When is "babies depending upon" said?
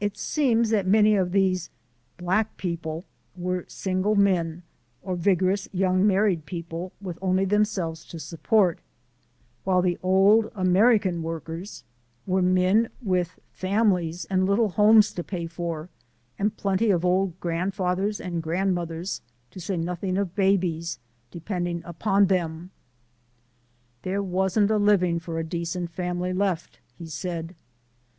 20.34-22.26